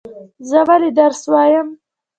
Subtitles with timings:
[0.49, 1.67] زه ولی درس وایم؟